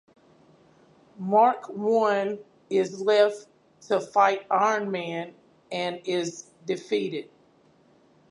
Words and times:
Mark 1.19 1.69
One 1.69 2.39
is 2.71 3.01
left 3.01 3.45
to 3.81 3.99
fight 3.99 4.47
Iron 4.49 4.89
Man 4.89 5.35
and 5.71 6.01
is 6.05 6.49
defeated. 6.65 7.29